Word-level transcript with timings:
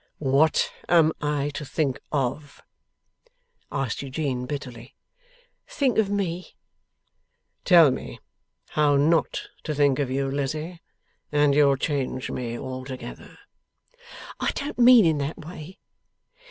'What 0.17 0.73
am 0.89 1.13
I 1.21 1.49
to 1.53 1.63
think 1.63 1.99
of?' 2.11 2.63
asked 3.71 4.01
Eugene, 4.01 4.47
bitterly. 4.47 4.95
'Think 5.67 5.99
of 5.99 6.09
me.' 6.09 6.55
'Tell 7.65 7.91
me 7.91 8.19
how 8.69 8.95
NOT 8.95 9.49
to 9.61 9.75
think 9.75 9.99
of 9.99 10.09
you, 10.09 10.27
Lizzie, 10.31 10.81
and 11.31 11.53
you'll 11.53 11.77
change 11.77 12.31
me 12.31 12.57
altogether.' 12.57 13.37
'I 14.39 14.51
don't 14.55 14.79
mean 14.79 15.05
in 15.05 15.19
that 15.19 15.37
way. 15.37 15.77